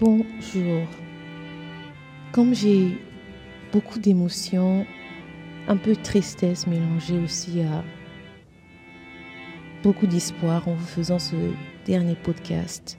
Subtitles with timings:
[0.00, 0.86] Bonjour.
[2.32, 2.96] Comme j'ai
[3.70, 4.86] beaucoup d'émotions,
[5.68, 7.84] un peu de tristesse mélangée aussi à
[9.82, 11.36] beaucoup d'espoir en vous faisant ce
[11.84, 12.98] dernier podcast.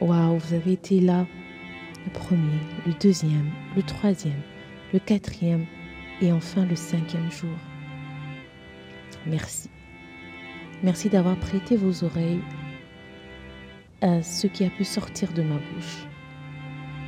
[0.00, 1.24] Waouh, vous avez été là
[2.04, 4.42] le premier, le deuxième, le troisième,
[4.92, 5.66] le quatrième
[6.20, 7.56] et enfin le cinquième jour.
[9.24, 9.70] Merci.
[10.82, 12.40] Merci d'avoir prêté vos oreilles
[14.02, 16.06] à ce qui a pu sortir de ma bouche.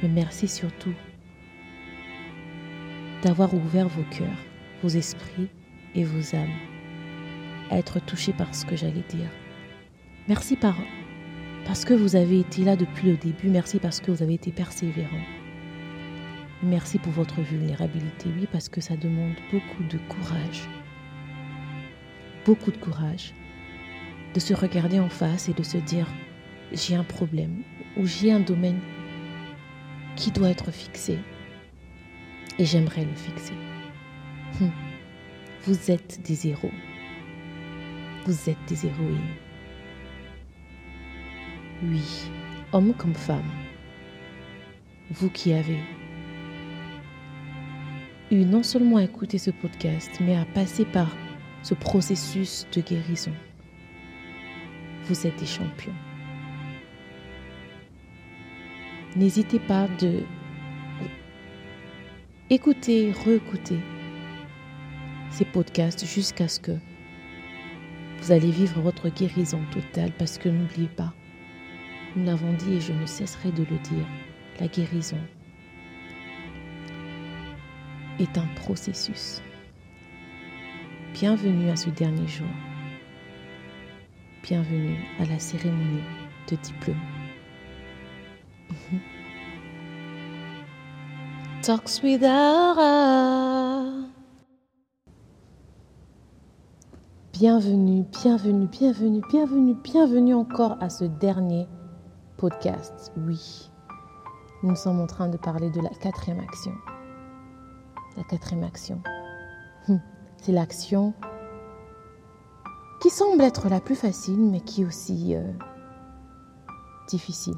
[0.03, 0.95] Mais merci surtout
[3.23, 4.29] d'avoir ouvert vos cœurs,
[4.83, 5.49] vos esprits
[5.95, 6.57] et vos âmes
[7.71, 9.31] à être touchés par ce que j'allais dire.
[10.29, 10.77] Merci par,
[11.67, 13.49] parce que vous avez été là depuis le début.
[13.49, 15.25] Merci parce que vous avez été persévérant.
[16.63, 18.29] Merci pour votre vulnérabilité.
[18.39, 20.69] Oui, parce que ça demande beaucoup de courage.
[22.47, 23.35] Beaucoup de courage.
[24.35, 26.07] De se regarder en face et de se dire,
[26.75, 27.63] j'ai un problème
[27.97, 28.81] ou j'ai un domaine
[30.17, 31.19] qui doit être fixé
[32.59, 33.55] et j'aimerais le fixer.
[34.61, 34.71] Hum.
[35.63, 36.71] Vous êtes des héros.
[38.27, 39.35] Vous êtes des héroïnes.
[41.83, 42.31] Oui,
[42.73, 43.51] homme comme femme.
[45.11, 45.79] Vous qui avez
[48.31, 51.15] eu non seulement à écouter ce podcast, mais à passer par
[51.63, 53.33] ce processus de guérison.
[55.05, 55.95] Vous êtes des champions.
[59.17, 60.25] N'hésitez pas de
[62.51, 63.79] écouter, réécouter
[65.31, 66.73] ces podcasts jusqu'à ce que
[68.21, 71.15] vous allez vivre votre guérison totale parce que n'oubliez pas,
[72.17, 74.07] nous l'avons dit et je ne cesserai de le dire,
[74.59, 75.19] la guérison
[78.19, 79.43] est un processus.
[81.13, 82.49] Bienvenue à ce dernier jour.
[84.43, 86.03] Bienvenue à la cérémonie
[86.51, 87.14] de diplôme.
[97.33, 101.67] Bienvenue, bienvenue, bienvenue, bienvenue, bienvenue encore à ce dernier
[102.37, 103.15] podcast.
[103.17, 103.71] Oui,
[104.63, 106.73] nous sommes en train de parler de la quatrième action.
[108.19, 109.01] La quatrième action.
[109.89, 110.03] Hum,
[110.43, 111.15] c'est l'action
[113.01, 115.51] qui semble être la plus facile, mais qui est aussi euh,
[117.09, 117.57] difficile.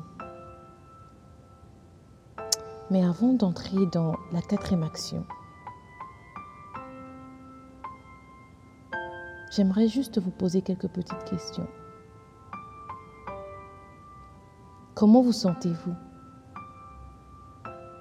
[2.90, 5.24] Mais avant d'entrer dans la quatrième action,
[9.50, 11.66] j'aimerais juste vous poser quelques petites questions.
[14.94, 15.94] Comment vous sentez-vous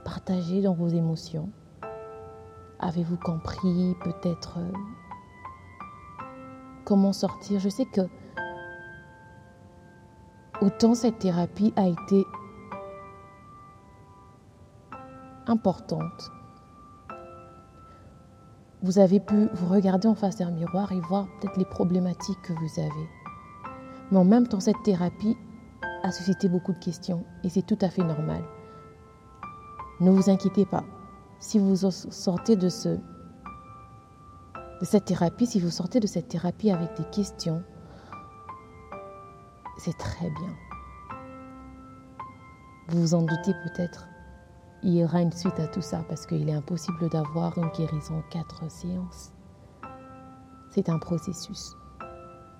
[0.04, 1.50] Partagez dans vos émotions?
[2.80, 4.72] Avez-vous compris peut-être euh,
[6.86, 7.60] comment sortir?
[7.60, 8.02] Je sais que
[10.62, 12.24] autant cette thérapie a été
[15.56, 16.32] importante.
[18.84, 22.54] Vous avez pu vous regarder en face d'un miroir et voir peut-être les problématiques que
[22.54, 23.10] vous avez.
[24.12, 25.36] Mais en même temps, cette thérapie
[26.04, 28.44] a suscité beaucoup de questions et c'est tout à fait normal.
[30.02, 30.84] Ne vous inquiétez pas.
[31.40, 37.06] Si vous sortez de, de cette thérapie, si vous sortez de cette thérapie avec des
[37.06, 37.64] questions,
[39.78, 40.54] c'est très bien.
[42.90, 44.08] Vous vous en doutez peut-être
[44.84, 48.18] il y aura une suite à tout ça parce qu'il est impossible d'avoir une guérison
[48.18, 49.32] en quatre séances.
[50.70, 51.76] C'est un processus.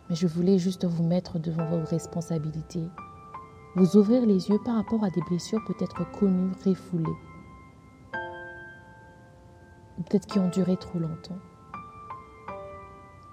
[0.10, 2.88] Mais je voulais juste vous mettre devant vos responsabilités,
[3.76, 7.06] vous ouvrir les yeux par rapport à des blessures peut-être connues, refoulées,
[9.98, 11.40] peut-être qui ont duré trop longtemps.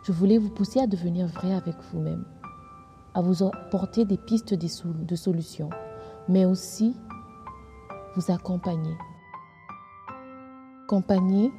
[0.04, 2.24] Je voulais vous pousser à devenir vrai avec vous-même,
[3.14, 5.70] à vous apporter des pistes de solutions,
[6.28, 6.96] mais aussi
[8.16, 8.96] vous accompagner.
[10.84, 11.52] Accompagner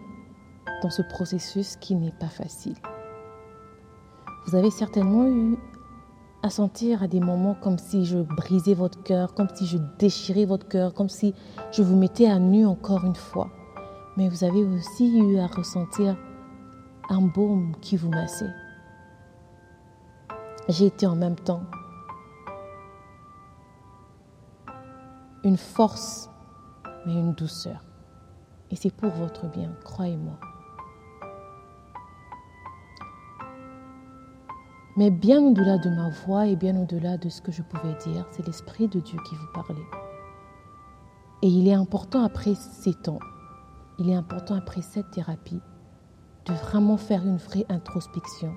[0.82, 2.76] dans ce processus qui n'est pas facile.
[4.46, 5.58] Vous avez certainement eu
[6.44, 10.46] à sentir à des moments comme si je brisais votre cœur, comme si je déchirais
[10.46, 11.34] votre cœur, comme si
[11.72, 13.50] je vous mettais à nu encore une fois.
[14.18, 16.18] Mais vous avez aussi eu à ressentir
[17.10, 18.52] un baume qui vous massait.
[20.68, 21.64] J'ai été en même temps
[25.44, 26.30] une force
[27.06, 27.84] mais une douceur.
[28.72, 30.40] Et c'est pour votre bien, croyez-moi.
[34.96, 38.26] Mais bien au-delà de ma voix et bien au-delà de ce que je pouvais dire,
[38.32, 39.88] c'est l'Esprit de Dieu qui vous parlait.
[41.42, 43.20] Et il est important après ces temps,
[43.98, 45.62] il est important après cette thérapie,
[46.46, 48.54] de vraiment faire une vraie introspection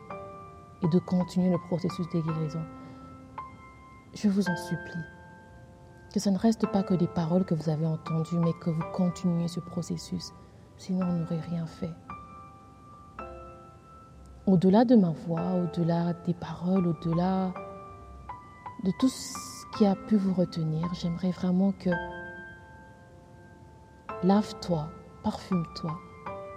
[0.83, 2.63] et de continuer le processus de guérison.
[4.15, 5.05] je vous en supplie,
[6.17, 8.85] que ça ne reste pas que des paroles que vous avez entendues, mais que vous
[8.95, 10.33] continuez ce processus.
[10.79, 11.93] Sinon, on n'aurait rien fait.
[14.47, 17.53] Au-delà de ma voix, au-delà des paroles, au-delà
[18.83, 21.91] de tout ce qui a pu vous retenir, j'aimerais vraiment que
[24.23, 24.89] lave-toi,
[25.23, 25.99] parfume-toi,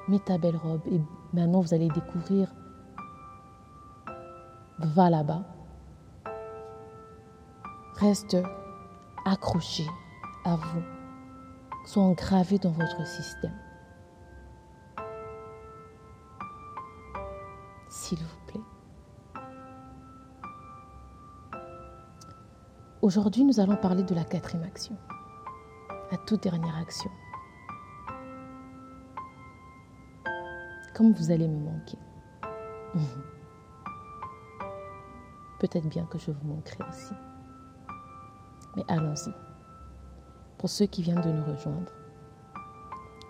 [0.07, 1.01] mets ta belle robe et
[1.33, 2.47] maintenant vous allez découvrir,
[4.77, 5.43] va là-bas,
[7.97, 8.37] reste
[9.29, 9.85] accroché
[10.43, 10.83] à vous,
[11.85, 13.55] soit engravé dans votre système.
[17.89, 18.61] S'il vous plaît.
[23.01, 24.95] Aujourd'hui, nous allons parler de la quatrième action,
[26.11, 27.09] la toute dernière action.
[30.95, 31.97] Comme vous allez me manquer.
[35.59, 37.13] Peut-être bien que je vous manquerai aussi.
[38.75, 39.33] Mais allons-y.
[40.57, 41.91] Pour ceux qui viennent de nous rejoindre,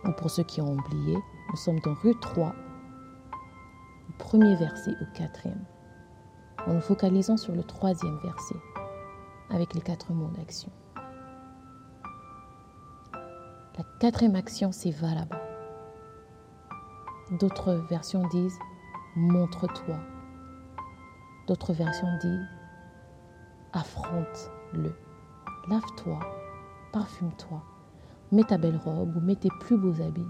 [0.05, 1.17] ou pour ceux qui ont oublié,
[1.49, 2.53] nous sommes dans rue 3,
[4.07, 5.63] du premier verset au quatrième.
[6.67, 8.55] En nous focalisant sur le troisième verset,
[9.49, 10.71] avec les quatre mots d'action.
[13.13, 15.41] La quatrième action, c'est va là-bas.
[17.39, 18.59] D'autres versions disent
[19.15, 19.97] montre-toi.
[21.47, 22.47] D'autres versions disent
[23.71, 24.93] affronte-le.
[25.67, 26.19] Lave-toi,
[26.91, 27.61] parfume-toi,
[28.31, 30.25] mets ta belle robe ou mets tes plus beaux habits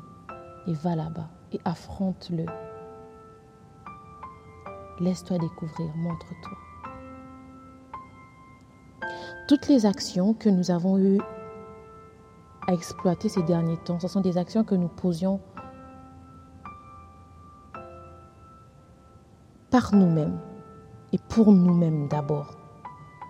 [0.67, 2.45] et va là-bas et affronte-le.
[4.99, 6.57] Laisse-toi découvrir, montre-toi.
[9.47, 11.21] Toutes les actions que nous avons eues
[12.67, 15.39] à exploiter ces derniers temps, ce sont des actions que nous posions
[19.69, 20.39] par nous-mêmes
[21.13, 22.57] et pour nous-mêmes d'abord.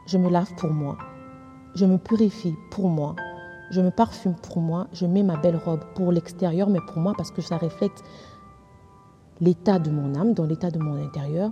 [0.08, 0.98] Je me lave pour moi.
[1.76, 3.16] Je me purifie pour moi.
[3.72, 4.88] Je me parfume pour moi.
[4.94, 8.04] Je mets ma belle robe pour l'extérieur, mais pour moi parce que ça reflète
[9.42, 11.52] l'état de mon âme, dans l'état de mon intérieur.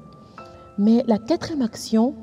[0.78, 2.16] Mais la quatrième action,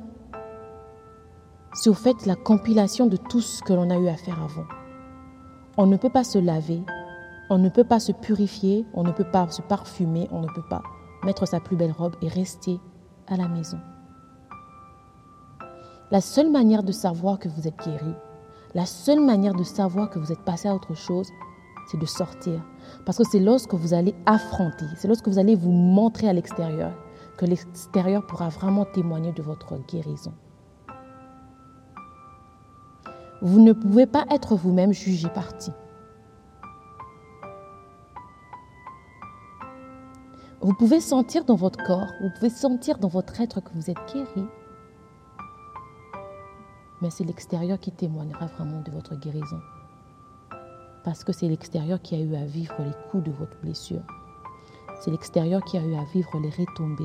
[1.74, 4.66] c'est au fait la compilation de tout ce que l'on a eu à faire avant.
[5.76, 6.82] On ne peut pas se laver,
[7.50, 10.62] on ne peut pas se purifier, on ne peut pas se parfumer, on ne peut
[10.70, 10.82] pas
[11.24, 12.78] mettre sa plus belle robe et rester
[13.26, 13.78] à la maison.
[16.10, 18.14] La seule manière de savoir que vous êtes guéri,
[18.74, 21.28] la seule manière de savoir que vous êtes passé à autre chose,
[21.90, 22.60] c'est de sortir.
[23.06, 26.92] Parce que c'est lorsque vous allez affronter, c'est lorsque vous allez vous montrer à l'extérieur
[27.36, 30.32] que l'extérieur pourra vraiment témoigner de votre guérison.
[33.42, 35.72] Vous ne pouvez pas être vous-même jugé parti.
[40.60, 43.98] Vous pouvez sentir dans votre corps, vous pouvez sentir dans votre être que vous êtes
[44.12, 44.46] guéri.
[47.00, 49.60] Mais c'est l'extérieur qui témoignera vraiment de votre guérison.
[51.04, 54.02] Parce que c'est l'extérieur qui a eu à vivre les coups de votre blessure.
[55.00, 57.04] C'est l'extérieur qui a eu à vivre les retombées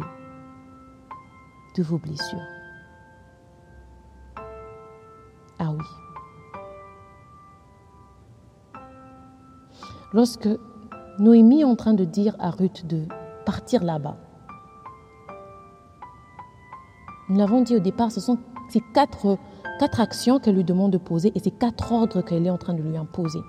[1.75, 2.39] de vos blessures.
[5.59, 5.83] Ah oui.
[10.13, 10.49] Lorsque
[11.19, 13.05] Noémie est en train de dire à Ruth de
[13.45, 14.15] partir là-bas.
[17.27, 18.39] Nous l'avons dit au départ, ce sont
[18.69, 19.37] ces quatre,
[19.79, 22.73] quatre actions qu'elle lui demande de poser et ces quatre ordres qu'elle est en train
[22.73, 23.39] de lui imposer.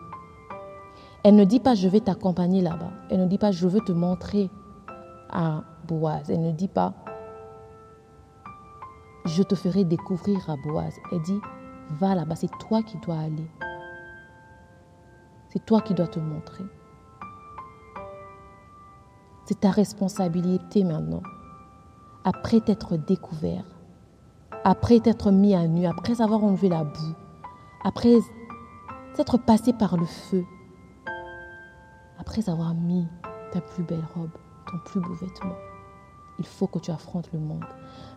[1.24, 2.92] Elle ne dit pas je vais t'accompagner là-bas.
[3.10, 4.48] Elle ne dit pas je veux te montrer
[5.28, 6.30] à Boaz.
[6.30, 6.94] Elle ne dit pas
[9.26, 10.94] je te ferai découvrir à Boaz.
[11.12, 11.40] Elle dit
[11.98, 13.50] va là-bas, c'est toi qui dois aller.
[15.48, 16.64] C'est toi qui dois te montrer.
[19.46, 21.22] C'est ta responsabilité maintenant.
[22.22, 23.64] Après t'être découvert,
[24.64, 27.14] après t'être mis à nu, après avoir enlevé la boue,
[27.84, 28.18] après
[29.14, 30.44] s'être passé par le feu,
[32.18, 33.06] après avoir mis
[33.52, 34.30] ta plus belle robe,
[34.70, 35.56] ton plus beau vêtement,
[36.38, 37.64] il faut que tu affrontes le monde.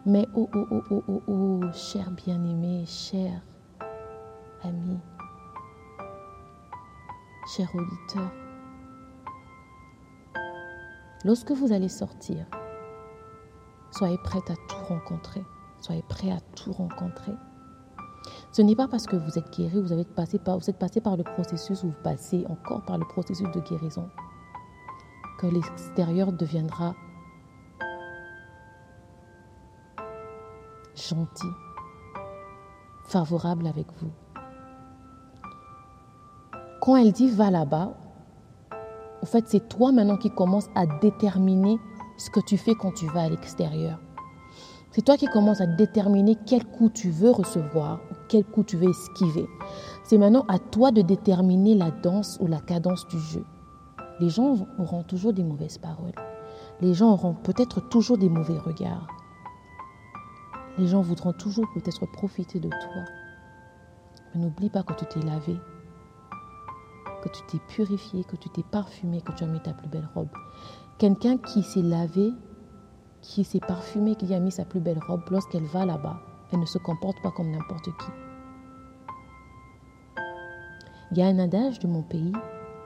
[0.05, 3.41] Mais oh, oh, oh, oh, oh, oh, cher bien-aimé, cher
[4.63, 4.99] ami,
[7.47, 8.31] cher auditeur,
[11.25, 12.45] Lorsque vous allez sortir,
[13.91, 15.41] soyez prête à tout rencontrer.
[15.83, 17.33] Soyez prêt à tout rencontrer.
[18.53, 21.01] Ce n'est pas parce que vous êtes guéri, vous, avez passé par, vous êtes passé
[21.01, 24.09] par le processus ou vous passez encore par le processus de guérison
[25.39, 26.95] que l'extérieur deviendra
[30.95, 31.51] gentil,
[33.03, 34.11] favorable avec vous.
[36.79, 37.93] Quand elle dit va là-bas,
[39.21, 41.77] en fait, c'est toi maintenant qui commences à déterminer
[42.17, 43.99] ce que tu fais quand tu vas à l'extérieur.
[44.93, 47.99] C'est toi qui commences à déterminer quel coup tu veux recevoir
[48.33, 49.47] quel coup tu veux esquiver.
[50.03, 53.45] C'est maintenant à toi de déterminer la danse ou la cadence du jeu.
[54.19, 56.15] Les gens auront toujours des mauvaises paroles.
[56.81, 59.07] Les gens auront peut-être toujours des mauvais regards.
[60.79, 63.03] Les gens voudront toujours peut-être profiter de toi.
[64.33, 65.55] Mais n'oublie pas que tu t'es lavé,
[67.21, 70.09] que tu t'es purifié, que tu t'es parfumé, que tu as mis ta plus belle
[70.15, 70.29] robe.
[70.97, 72.31] Quelqu'un qui s'est lavé,
[73.23, 76.19] qui s'est parfumé, qui a mis sa plus belle robe, lorsqu'elle va là-bas,
[76.51, 78.11] elle ne se comporte pas comme n'importe qui.
[81.11, 82.33] Il y a un adage de mon pays,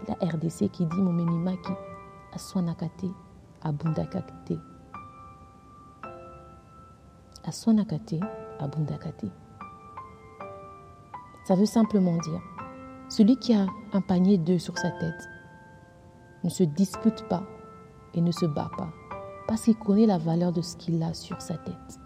[0.08, 1.74] la RDC, qui dit Momemimaki,
[2.34, 3.12] Aswanakate,
[3.64, 4.60] Abundakate.
[7.44, 8.20] Aswanakate,
[8.60, 9.32] Abundakate.
[11.46, 12.42] Ça veut simplement dire,
[13.10, 15.30] celui qui a un panier d'œufs sur sa tête
[16.44, 17.44] ne se dispute pas
[18.14, 18.90] et ne se bat pas,
[19.48, 22.00] parce qu'il connaît la valeur de ce qu'il a sur sa tête.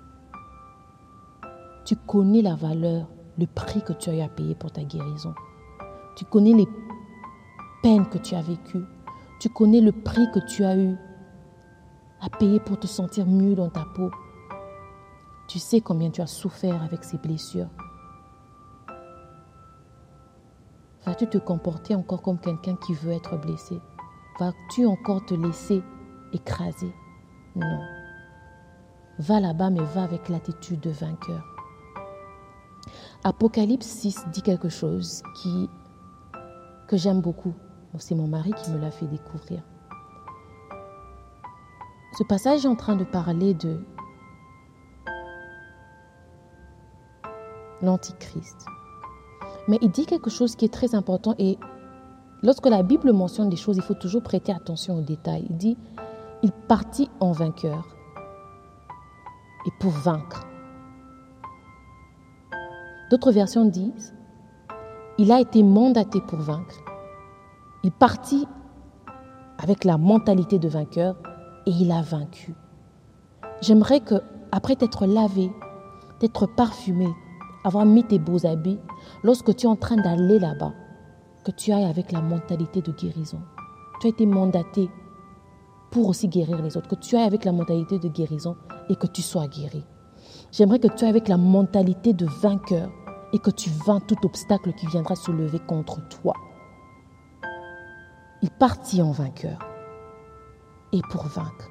[1.86, 3.08] Tu connais la valeur,
[3.38, 5.34] le prix que tu as eu à payer pour ta guérison.
[6.16, 6.68] Tu connais les
[7.82, 8.86] peines que tu as vécues.
[9.40, 10.96] Tu connais le prix que tu as eu
[12.22, 14.12] à payer pour te sentir mieux dans ta peau.
[15.48, 17.70] Tu sais combien tu as souffert avec ces blessures.
[21.06, 23.82] Vas-tu te comporter encore comme quelqu'un qui veut être blessé?
[24.40, 25.82] Vas-tu encore te laisser
[26.32, 26.94] écraser?
[27.56, 27.80] Non.
[29.20, 31.44] Va là-bas, mais va avec l'attitude de vainqueur.
[33.24, 35.70] Apocalypse 6 dit quelque chose qui,
[36.88, 37.54] que j'aime beaucoup.
[38.00, 39.62] C'est mon mari qui me l'a fait découvrir.
[42.18, 43.80] Ce passage est en train de parler de
[47.82, 48.66] l'Antichrist.
[49.68, 51.58] Mais il dit quelque chose qui est très important et
[52.42, 55.46] lorsque la Bible mentionne des choses, il faut toujours prêter attention aux détails.
[55.50, 55.78] Il dit,
[56.44, 57.96] il partit en vainqueur
[59.66, 60.48] et pour vaincre.
[63.10, 64.16] D'autres versions disent,
[65.18, 66.82] il a été mandaté pour vaincre.
[67.84, 68.48] Il partit
[69.60, 71.16] avec la mentalité de vainqueur
[71.66, 72.56] et il a vaincu.
[73.62, 74.16] J'aimerais que,
[74.52, 75.52] après t'être lavé,
[76.20, 77.08] t'être parfumé,
[77.64, 78.80] avoir mis tes beaux habits,
[79.24, 80.74] lorsque tu es en train d'aller là-bas,
[81.46, 83.42] que tu ailles avec la mentalité de guérison.
[84.00, 84.90] Tu as été mandaté
[85.92, 88.56] pour aussi guérir les autres, que tu ailles avec la mentalité de guérison
[88.90, 89.84] et que tu sois guéri.
[90.52, 92.90] J'aimerais que tu ailles avec la mentalité de vainqueur
[93.34, 96.34] et que tu vains tout obstacle qui viendra se lever contre toi.
[98.42, 99.60] Il partit en vainqueur
[100.92, 101.70] et pour vaincre.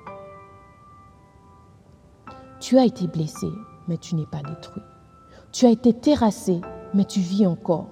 [2.61, 3.49] Tu as été blessé,
[3.89, 4.83] mais tu n'es pas détruit.
[5.53, 6.61] Tu as été terrassé,
[6.95, 7.89] mais tu vis encore.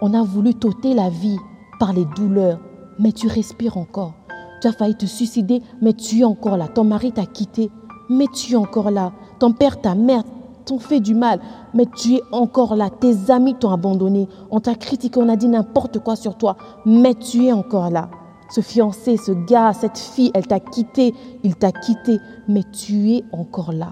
[0.00, 1.38] On a voulu t'ôter la vie
[1.78, 2.60] par les douleurs,
[2.98, 4.14] mais tu respires encore.
[4.62, 6.68] Tu as failli te suicider, mais tu es encore là.
[6.68, 7.68] Ton mari t'a quitté,
[8.08, 9.10] mais tu es encore là.
[9.40, 10.22] Ton père, ta mère
[10.64, 11.40] t'ont fait du mal,
[11.74, 12.88] mais tu es encore là.
[12.88, 14.28] Tes amis t'ont abandonné.
[14.52, 18.08] On t'a critiqué, on a dit n'importe quoi sur toi, mais tu es encore là.
[18.50, 23.24] Ce fiancé, ce gars, cette fille, elle t'a quitté, il t'a quitté, mais tu es
[23.32, 23.90] encore là.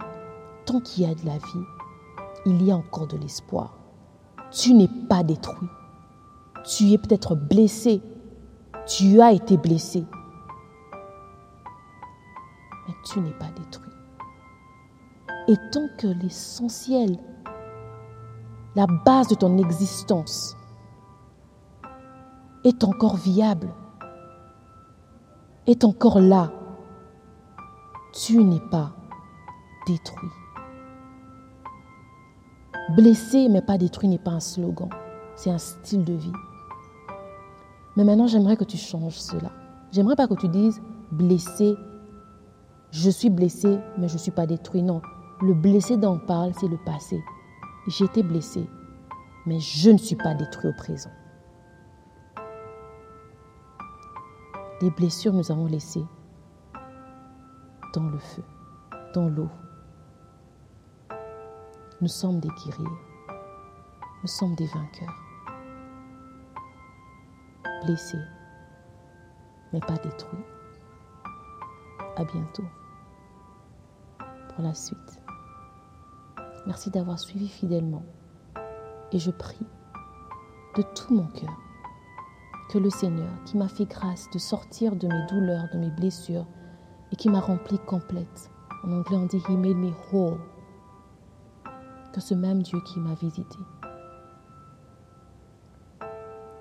[0.67, 1.67] Tant qu'il y a de la vie,
[2.47, 3.77] il y a encore de l'espoir.
[4.53, 5.69] Tu n'es pas détruit.
[6.65, 8.01] Tu es peut-être blessé.
[8.87, 10.05] Tu as été blessé.
[13.05, 13.93] Tu n'es pas détruit.
[15.49, 17.19] Et tant que l'essentiel,
[18.77, 20.57] la base de ton existence
[22.65, 23.69] est encore viable,
[25.67, 26.53] est encore là,
[28.13, 28.93] tu n'es pas
[29.87, 30.31] détruit.
[32.97, 34.89] Blessé mais pas détruit n'est pas un slogan,
[35.37, 36.33] c'est un style de vie.
[37.97, 39.51] Mais maintenant, j'aimerais que tu changes cela.
[39.93, 40.81] J'aimerais pas que tu dises
[41.11, 41.75] blessé,
[42.93, 44.83] je suis blessé mais je ne suis pas détruit.
[44.83, 45.01] Non,
[45.43, 47.23] le blessé dont on parle, c'est le passé.
[47.87, 48.69] J'étais blessé,
[49.47, 51.11] mais je ne suis pas détruit au présent.
[54.81, 56.05] Des blessures nous avons laissées
[57.95, 58.43] dans le feu,
[59.15, 59.49] dans l'eau.
[62.01, 62.99] Nous sommes des guerriers.
[64.23, 65.15] Nous sommes des vainqueurs.
[67.85, 68.19] Blessés,
[69.73, 70.45] mais pas détruits.
[72.17, 72.65] À bientôt
[74.55, 75.21] pour la suite.
[76.67, 78.03] Merci d'avoir suivi fidèlement.
[79.13, 79.67] Et je prie
[80.77, 81.57] de tout mon cœur
[82.71, 86.47] que le Seigneur, qui m'a fait grâce de sortir de mes douleurs, de mes blessures,
[87.11, 88.51] et qui m'a rempli complète,
[88.85, 90.39] en anglais on dit He made me whole,
[92.13, 93.59] que ce même Dieu qui m'a visité,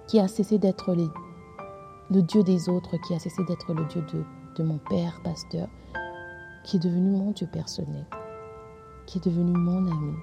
[0.08, 0.96] qui a cessé d'être
[2.10, 4.04] le Dieu des autres, qui a cessé d'être le Dieu
[4.56, 5.68] de mon Père, pasteur,
[6.64, 8.06] qui est devenu mon Dieu personnel,
[9.06, 10.16] qui est devenu mon ami,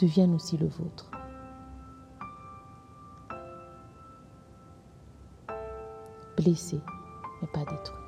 [0.00, 1.10] devienne aussi le vôtre.
[6.36, 6.80] Blessé,
[7.40, 8.01] mais pas détruit.